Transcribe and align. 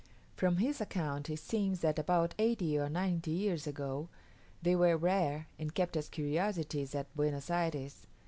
From 0.35 0.57
his 0.57 0.81
account 0.81 1.29
it 1.29 1.37
seems 1.37 1.81
that 1.81 1.99
about 1.99 2.33
eighty 2.39 2.75
or 2.75 2.89
ninety 2.89 3.29
years 3.29 3.67
ago, 3.67 4.09
they 4.59 4.75
were 4.75 4.97
rare 4.97 5.45
and 5.59 5.75
kept 5.75 5.95
as 5.95 6.09
curiosities 6.09 6.95
at 6.95 7.15
Buenos 7.15 7.51
Ayres. 7.51 8.07